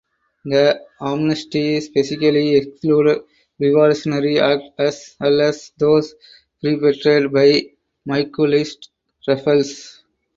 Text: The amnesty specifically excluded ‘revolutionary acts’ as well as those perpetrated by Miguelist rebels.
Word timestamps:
The 0.45 0.79
amnesty 0.99 1.79
specifically 1.79 2.55
excluded 2.55 3.21
‘revolutionary 3.59 4.39
acts’ 4.39 4.65
as 4.79 5.15
well 5.19 5.41
as 5.41 5.71
those 5.77 6.15
perpetrated 6.63 7.31
by 7.31 7.67
Miguelist 8.07 8.89
rebels. 9.27 10.01